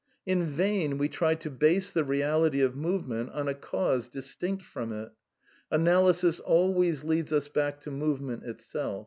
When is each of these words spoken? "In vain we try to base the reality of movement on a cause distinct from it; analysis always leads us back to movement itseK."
"In 0.25 0.41
vain 0.45 0.97
we 0.97 1.09
try 1.09 1.35
to 1.35 1.51
base 1.51 1.93
the 1.93 2.03
reality 2.03 2.59
of 2.61 2.75
movement 2.75 3.29
on 3.33 3.47
a 3.47 3.53
cause 3.53 4.07
distinct 4.09 4.63
from 4.65 4.91
it; 4.91 5.11
analysis 5.69 6.39
always 6.39 7.03
leads 7.03 7.31
us 7.31 7.47
back 7.47 7.79
to 7.81 7.91
movement 7.91 8.43
itseK." 8.43 8.99